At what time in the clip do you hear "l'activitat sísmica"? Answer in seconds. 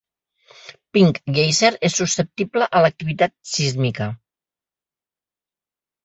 2.85-4.09